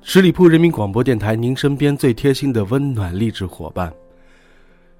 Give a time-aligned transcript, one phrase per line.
[0.00, 3.92] 十里铺人民广播电台，您身边最贴心的温暖励志伙伴。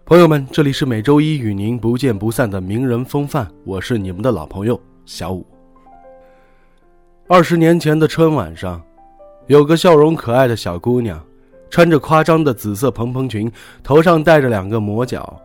[0.05, 5.47] 朋友们，这里是每周一与您不见不散的名人风范，我是你们的老朋友小五。
[7.27, 8.83] 二十年前的春晚上，
[9.47, 11.19] 有个笑容可爱的小姑娘，
[11.71, 13.51] 穿着夸张的紫色蓬蓬裙，
[13.83, 15.41] 头上戴着两个魔角。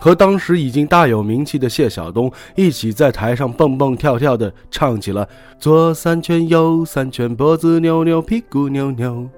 [0.00, 9.28] 和当时已经大有名气的谢晓东一起在台上蹦蹦跳跳的唱起了左三圈右三圈脖子扭扭屁股扭扭，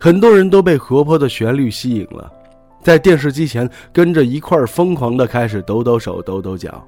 [0.00, 2.30] 很多人都被活泼的旋律吸引了，
[2.82, 6.84] 在电视机前跟着一块儿疯狂的开始抖抖手抖抖脚。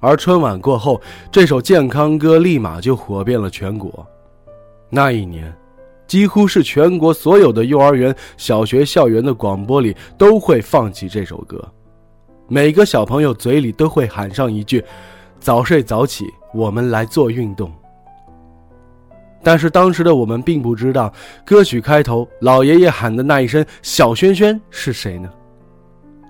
[0.00, 1.00] 而春晚过后，
[1.32, 4.06] 这首健康歌立马就火遍了全国。
[4.90, 5.52] 那一年。
[6.08, 11.62] 几乎是全国所有的幼儿园、小学校园的广播里都会放起这首歌，
[12.48, 14.82] 每个小朋友嘴里都会喊上一句
[15.38, 17.70] ：“早睡早起，我们来做运动。”
[19.44, 21.12] 但是当时的我们并不知道，
[21.44, 25.30] 歌曲开头老爷爷喊的那一声“小轩轩”是谁呢？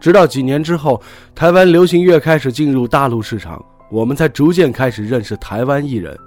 [0.00, 1.00] 直到几年之后，
[1.34, 6.18] 台湾流行乐开始进入大陆市场，我们才逐渐开始认识台湾艺人，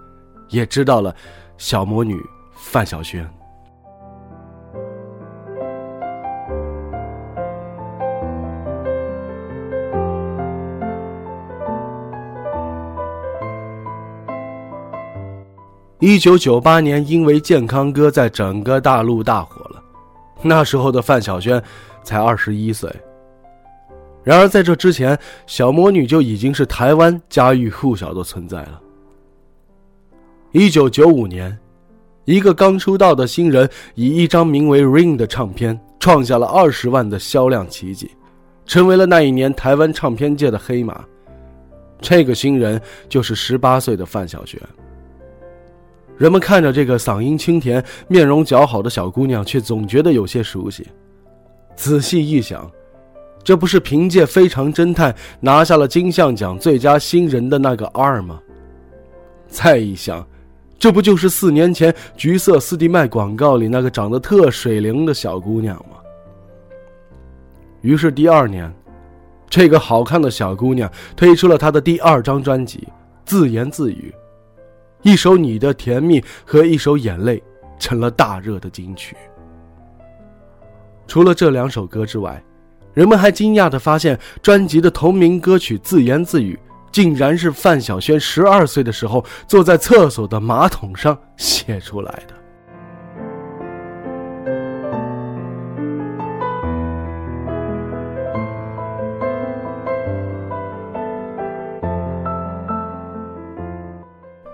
[0.50, 1.14] 也知道了
[1.58, 2.18] 小魔女
[2.56, 3.30] 范晓萱。
[16.02, 19.80] 一九九八年，因为《健康歌》在整个大陆大火了。
[20.42, 21.62] 那时候的范晓萱
[22.04, 22.92] 才二十一岁。
[24.24, 28.82] 然而在这之前，小魔女就已经是台湾家喻户晓的存在了。
[30.54, 31.56] 一九九五年，
[32.26, 38.10] 一个刚出道的新人以一张名为《Ring》的唱片创下了二十万的销量奇迹，
[38.66, 41.06] 成为了那一年台湾唱片界的黑马。
[42.00, 44.60] 这个新人就是十八岁的范晓萱。
[46.22, 50.86] 人们看着这个嗓音清甜、面容姣好的小姑娘，却总觉得有些熟悉。
[51.76, 52.72] 仔细一想，
[53.44, 58.40] 这不是凭借《非常侦探》拿下了金像奖最佳新人的那个 R 吗？
[59.48, 60.24] 再一想，
[60.78, 65.98] 这不就是四年前橘色斯蒂麦广告里那个长得特水灵的小姑娘吗？
[67.82, 68.72] 于是第二年，
[69.50, 72.78] 这个好看的小姑娘推出了她的第二张专辑
[73.26, 74.14] 《自言自语》。
[75.02, 77.38] 一首《你的甜蜜》和一首《眼泪》
[77.80, 79.16] 成了大热的金曲。
[81.08, 82.42] 除了这两首歌之外，
[82.94, 86.56] 人们还惊讶地发现，专辑的同名歌曲《自言自语》
[86.92, 92.41] 竟然是范晓萱十二岁的时候坐在厕所的马桶上写出来的。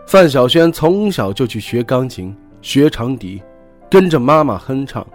[0.07, 3.43] 范晓萱从小就去学钢琴、学长笛，
[3.91, 5.05] 跟着妈妈哼唱。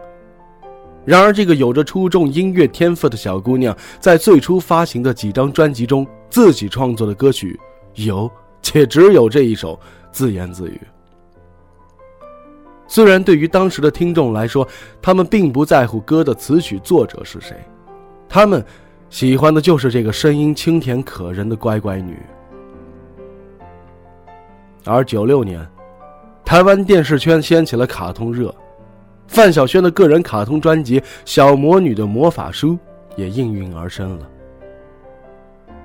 [1.06, 7.58] 然而，这个有着出众音乐天赋的小姑娘，在最初发行的几张专辑中，自己创作的歌曲
[7.94, 8.30] 有，
[8.60, 9.74] 且只有这一首
[10.12, 10.78] 《自言自语》。
[12.86, 14.68] 虽然对于当时的听众来说，
[15.00, 17.56] 他们并不在乎歌的词曲作者是谁，
[18.28, 18.62] 他们
[19.08, 22.14] 喜欢的就是这个声音清甜可人的乖乖女。
[24.84, 25.64] 而九六年，
[26.44, 28.52] 台湾电视圈掀起了卡通热，
[29.28, 32.70] 范晓萱的个人卡通专辑《小魔女的魔法书》
[33.16, 34.28] 也应运而生了。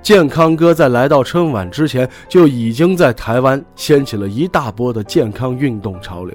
[0.02, 6.34] 健康哥在来到春晚之前就已经在台湾掀起了一大波的健康运动潮流。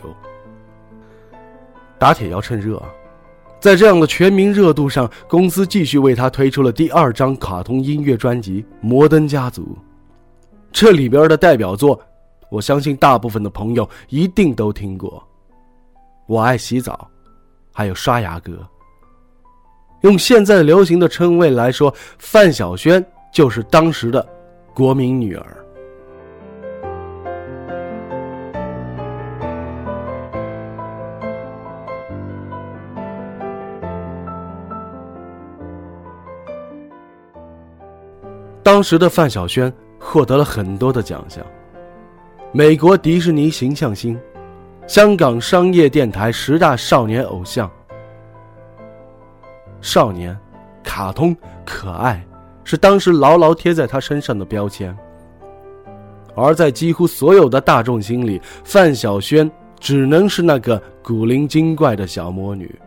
[1.98, 2.82] 打铁要趁热，
[3.60, 9.64] 在这样的全民热度上，公司继续为他推出了第二张卡通音乐专辑《摩登家族》，
[10.72, 12.00] 这里边的代表作。
[12.54, 15.10] 我相信大部分的朋友一定都听过，
[16.28, 17.10] 《我爱洗澡》，
[17.74, 18.52] 还有《刷牙歌》。
[20.02, 23.04] 用现在流行的称谓来说，范晓萱
[23.34, 24.24] 就是当时的
[24.72, 25.58] 国民女儿。
[38.62, 41.44] 当时的范晓萱获得了很多的奖项。
[42.56, 44.16] 美国迪士尼形象星、
[44.86, 47.68] 香港商业电台十大少年偶像。
[49.82, 50.38] 少年、
[50.84, 51.36] 卡通、
[51.66, 52.24] 可爱，
[52.64, 54.96] 是当时牢牢贴在他身上的标签。
[56.36, 62.80] 而在几乎所有的大众心里，范晓萱只能是那个古灵精怪的小魔女。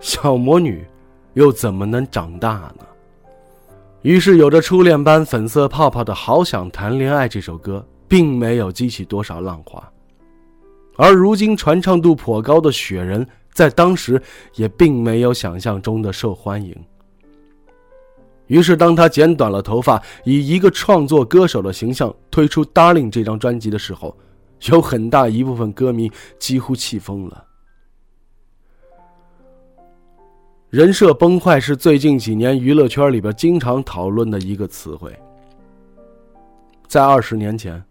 [0.00, 0.84] 小魔女，
[1.34, 2.84] 又怎么能长大呢？
[4.02, 9.86] 于是，有着初恋般粉色泡泡的《好想谈恋爱》这首歌，并没有激起多少浪花。
[10.96, 14.20] 而如今传唱度颇高的《雪人》，在当时
[14.54, 16.74] 也并没有想象中的受欢迎。
[18.46, 24.16] 于是，当他剪短了头发，以一个创作歌手的形象推出《Darling》这张专辑的时候，
[24.70, 27.44] 有很大一部分歌迷几乎气疯了。
[30.70, 35.14] 人设崩坏是最近几年娱乐圈里边经常讨论的一个词汇。
[36.86, 37.82] 在二十年前，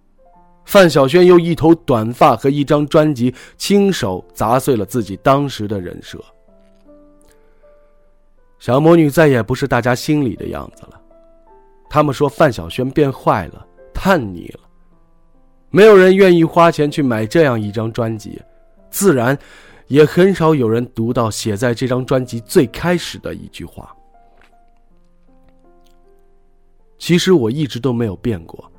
[0.68, 6.22] 范晓萱用一头短发和一张专辑亲手砸碎了自己当时的人设。
[8.60, 11.02] 小魔女再也不是大家心里的样子了，
[11.90, 14.60] 他们说范晓萱变坏了，叛逆了，
[15.70, 18.40] 没有人愿意花钱去买这样一张专辑，
[18.92, 19.38] 自然。
[19.88, 23.96] 也很少有人读到写在这张专辑最开始的一句话。
[26.98, 28.70] 其实我一直都没有变过，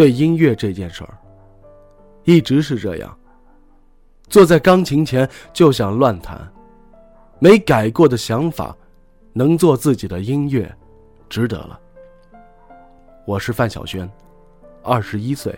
[0.00, 1.12] 对音乐这件事儿，
[2.24, 3.18] 一直是这样。
[4.30, 6.40] 坐在钢琴前就想乱弹，
[7.38, 8.74] 没改过的想法，
[9.34, 10.74] 能做自己的音乐，
[11.28, 11.78] 值得了。
[13.26, 14.10] 我是范晓萱，
[14.82, 15.54] 二十一岁，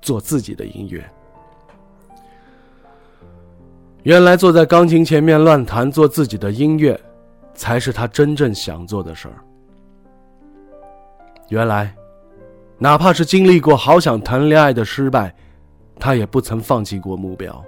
[0.00, 1.06] 做自己的音乐。
[4.02, 6.98] 原来坐在钢琴前面乱弹，做自己的音乐，
[7.52, 9.34] 才是他真正想做的事儿。
[11.50, 11.94] 原来，
[12.78, 15.34] 哪怕是经历过好想谈恋爱的失败，
[15.98, 17.64] 他也不曾放弃过目标。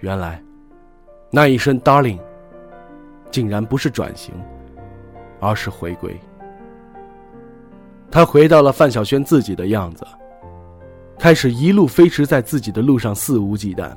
[0.00, 0.42] 原来，
[1.30, 2.18] 那一声 “darling”，
[3.30, 4.34] 竟然不是转型，
[5.40, 6.14] 而是回归。
[8.10, 10.06] 他回到了范晓萱自己的样子。
[11.18, 13.90] 开始一路飞驰在自己的路上，肆无忌惮。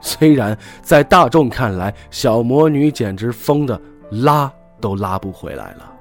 [0.00, 3.80] 虽然在大众看来，小魔女简直疯的
[4.12, 5.92] 拉都拉不回来了。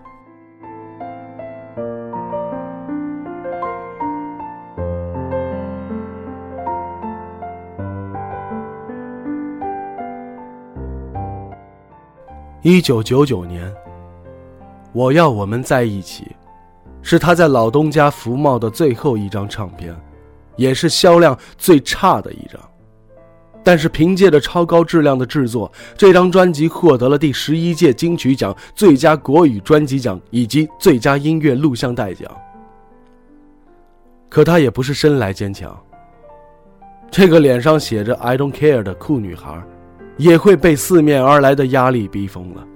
[12.68, 13.74] 一九九九年，
[14.92, 16.36] 我要我们在一起，
[17.02, 19.96] 是他在老东家福茂的最后一张唱片。
[20.58, 22.60] 也是销量最差的一张，
[23.64, 32.30] 但是凭借着超高质量的制作，这张专辑获得了第十一届金曲奖最佳国语专辑奖以及最佳音乐录像带奖。
[34.28, 35.74] 可她也不是生来坚强，
[37.10, 39.58] 这个脸上写着 “I don't care” 的酷女孩，
[40.18, 42.68] 也会被四面而来的压力逼疯了。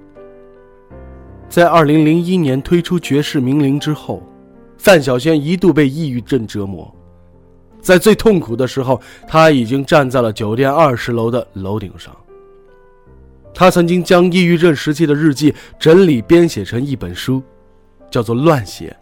[1.48, 4.22] 在二零零一年推出《绝世名伶》之后，
[4.78, 6.90] 范晓萱一度被抑郁症折磨。
[7.80, 12.16] 在最痛苦的时候，他已经站在了酒店二十楼的楼顶上。
[13.52, 17.42] 他曾经将抑郁症时期的日记整理编写成一本书，
[18.10, 18.96] 叫做《乱写》。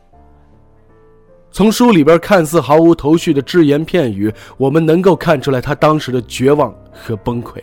[1.53, 7.61] 从书里边看似毫无头绪的只言片语，我们能够看出来他当时的绝望和崩溃。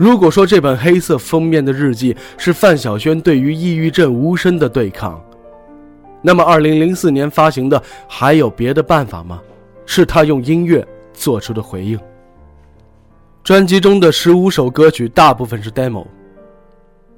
[0.00, 5.22] 如果说这本黑色封面的日记是范晓萱对于抑郁症无声的对抗，
[6.22, 7.78] 那么二零零四年发行的
[8.08, 9.38] 《还有别的办法吗》？
[9.84, 12.00] 是他用音乐做出的回应。
[13.44, 16.06] 专辑中的十五首歌曲大部分是 demo。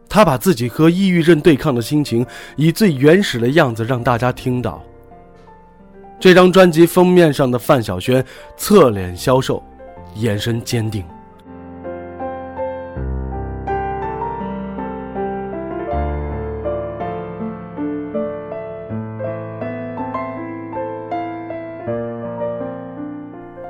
[0.09, 4.83] 他把自己和抑郁症对抗的心情以最原始的样子让大家听到。
[6.19, 8.25] 这张专辑封面上的范晓萱
[8.57, 9.63] 侧脸消瘦，
[10.17, 11.05] 眼神坚定。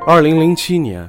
[0.05, 1.09] 二零零七年，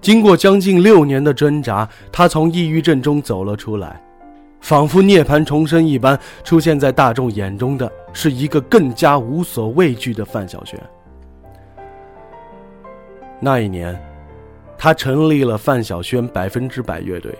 [0.00, 4.02] 经过将近六年的挣扎，他从抑郁症中走了出来，
[4.60, 10.76] 仿佛涅槃重生一般，出现在大众眼中的是一个更加无所畏惧的范晓萱。
[13.38, 13.96] 那一年，
[14.76, 17.32] 他成立了范晓萱百分之百乐队，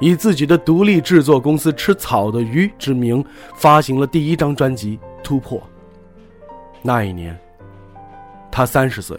[0.00, 3.22] 以自己的独立制作公司“吃草的鱼”之名，
[3.54, 5.58] 发行了第一张专辑《突破》。
[6.80, 7.38] 那一年，
[8.50, 9.14] 他三十岁。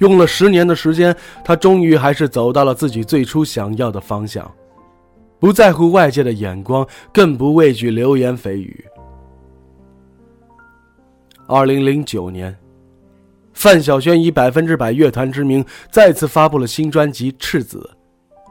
[0.00, 4.50] 用了十年的时间，他终于还是走到了自己最初想要的方向，
[5.38, 8.84] 不在乎外界的眼光，更不畏惧流言蜚语。
[11.46, 12.56] 二零零九年，
[13.52, 17.90] 范晓萱以百分之百乐团之名再次发布了新专辑《赤子》，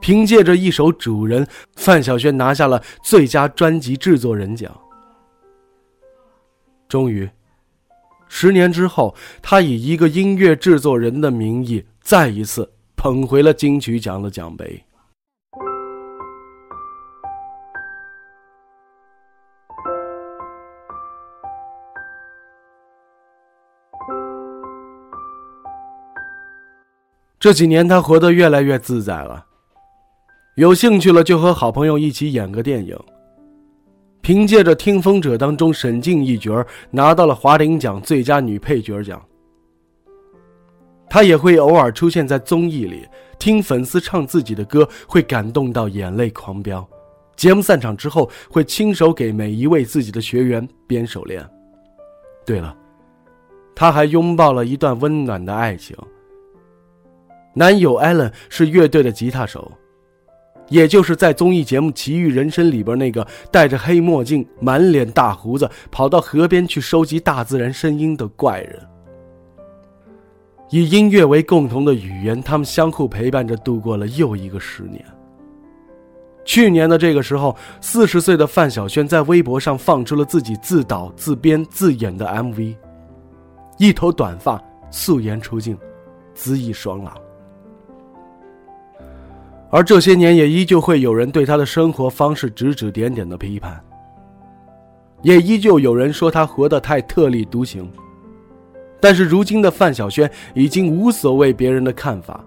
[0.01, 1.45] 凭借着一首《主人》，
[1.77, 4.71] 范晓萱拿下了最佳专辑制作人奖。
[6.87, 7.29] 终于，
[8.31, 14.81] 十年之后，他以一个音乐制作人的名义，再一次捧回了金曲奖的奖杯。
[27.39, 29.45] 这几年，他活得越来越自在了。
[30.55, 32.97] 有兴趣了，就和好朋友一起演个电影。
[34.21, 39.21] 凭借着《听风者》当中沈静一角，拿到了华鼎奖最佳女配角奖。
[41.09, 43.07] 她也会偶尔出现在综艺里，
[43.39, 46.87] 听粉丝唱自己的歌，会感动到眼泪狂飙。
[47.35, 51.43] 节目散场之后，会亲手给每一位自己的学员编手链。
[52.45, 52.75] 对了，
[53.73, 55.97] 他还拥抱了一段温暖的爱情。
[57.55, 59.71] 男友艾伦是乐队的吉他手，
[60.69, 68.79] 也就是在综艺节目《奇遇人生》里边那个戴着黑墨镜、满脸大胡子跑到河边去收集大自然声音的怪人。
[70.69, 75.03] 以音乐为共同的语言，他们相互陪伴着度过了又一个十年。
[76.45, 82.75] 去年的这个时候，四十岁的范晓萱在微博上放出了自己自导自编自演的 MV，
[83.77, 84.61] 一头短发，
[84.91, 85.77] 素颜出镜，
[86.35, 87.13] 恣意爽朗。
[89.71, 93.79] 而这些年，也依旧会有人对他的生活方式指指点点的批判，
[95.21, 97.87] 也依旧有人说他活得太特立独行。
[98.99, 102.43] 但是如今的范晓萱已经无所谓别人的看法。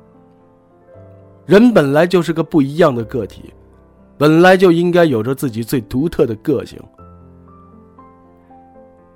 [1.47, 3.53] 人本来就是个不一样的个体，
[4.19, 6.79] 本来就应该有着自己最独特的个性。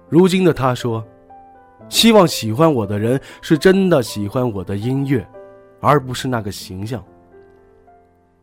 [0.09, 1.05] 如今的他说
[1.91, 5.27] ：“希望喜欢我的人是真的喜欢我的音乐，
[5.81, 7.05] 而不是那个形象。”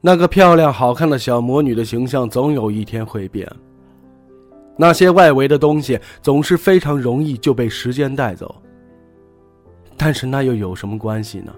[0.06, 3.50] 那个漂亮好看的小魔女的形象总有一天会变。
[4.76, 8.54] 那些外围的东西总是非常容易就被时间带走。
[9.96, 11.56] 但是那又有什么关系呢？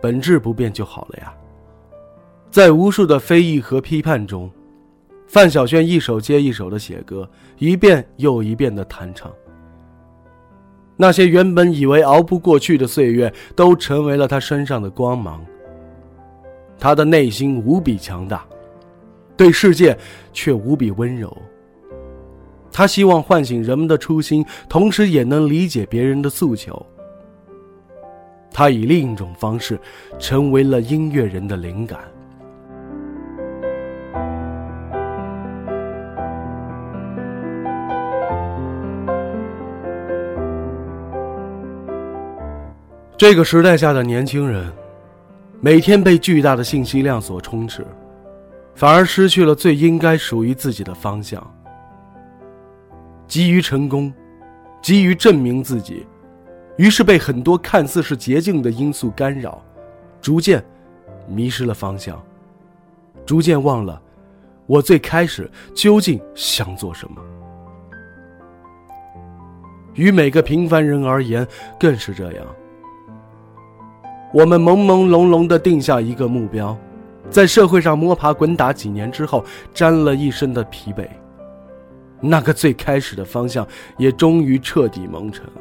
[0.00, 1.34] 本质不变就好了呀。
[2.48, 4.48] 在无数的非议和批判中，
[5.26, 9.28] 范晓萱一首接一首的写歌，一遍又一遍的弹唱。
[10.96, 15.44] 那些原本以为熬不过去的岁月，都成为了她身上的光芒。
[16.82, 18.44] 他的内心无比强大，
[19.36, 19.96] 对世界
[20.32, 21.32] 却无比温柔。
[22.72, 26.84] 他希望唤醒人们的初心，同时也能理解别人的诉求。
[28.50, 29.78] 他以另一种方式，
[30.18, 32.00] 成为了音乐人的灵感。
[43.16, 44.66] 这个时代下的年轻人。
[45.64, 47.86] 每天被巨大的信息量所充斥，
[48.74, 51.40] 反而失去了最应该属于自己的方向。
[53.28, 54.12] 急于成功，
[54.82, 56.04] 急于证明自己，
[56.76, 59.64] 于是被很多看似是捷径的因素干扰，
[60.20, 60.60] 逐渐
[61.28, 62.20] 迷失了方向，
[63.24, 64.02] 逐渐忘了
[64.66, 67.22] 我最开始究竟想做什么。
[69.94, 71.46] 于每个平凡人而言，
[71.78, 72.44] 更是这样。
[74.32, 76.76] 我们朦朦胧胧地定下一个目标，
[77.30, 81.06] 在社会上摸爬滚打几年之后，沾了一身的疲惫，
[82.18, 83.66] 那个最开始的方向
[83.98, 85.60] 也终于彻底蒙尘了。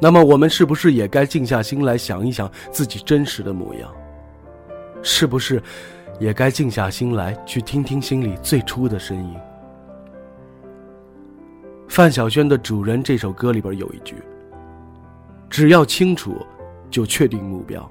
[0.00, 3.92] 那么，我们是不是也该静下心来想一想自己真实的模样？
[5.02, 5.62] 是不是
[6.18, 9.36] 也该静下心来去听听心里最初的声音？
[11.88, 14.14] 范晓萱的《主人》这首歌里边有一句。
[15.50, 16.36] 只要清楚，
[16.88, 17.90] 就确定目标。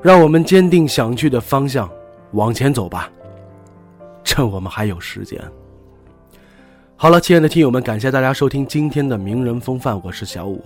[0.00, 1.90] 让我们坚定想去的方向，
[2.32, 3.10] 往前走吧。
[4.22, 5.40] 趁我们还有时间。
[6.94, 10.62] 好了，亲爱的听友们，感谢大家收听今天的名人风范，我是小五，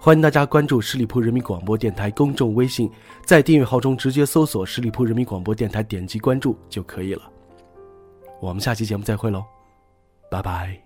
[0.00, 2.90] 欢迎大家关注十里铺人民广播电台公众微信，
[3.24, 7.22] 在订阅号中直接搜索“十里铺人民广播电台”，点击关注就可以了。
[8.40, 9.44] 我们下期节目再会喽，
[10.30, 10.85] 拜拜。